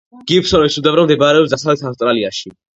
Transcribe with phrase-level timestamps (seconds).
[0.29, 2.59] გიბსონის უდაბნო მდებარეობს დასავლეთ ავსტრალიაში.